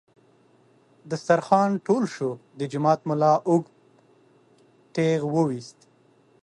دسترخوان 1.09 1.71
ټول 1.85 2.03
شو، 2.15 2.29
د 2.57 2.61
جومات 2.71 2.99
ملا 3.09 3.33
اوږد 3.49 3.73
ټېغ 4.93 5.21
ویست. 5.47 5.79